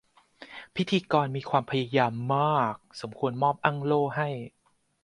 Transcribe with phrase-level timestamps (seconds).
[0.75, 4.29] พิธีกรมีความพยายามมาก สมควรมอบอังโล่ให้